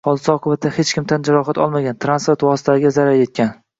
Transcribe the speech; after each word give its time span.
Hodisa 0.07 0.29
oqibatida 0.37 0.69
hech 0.77 0.93
kim 0.97 1.05
tan 1.11 1.27
jarohati 1.29 1.63
olmagan, 1.65 1.99
transport 2.07 2.47
vositalariga 2.49 2.93
zarar 2.97 3.19
yetgan 3.21 3.55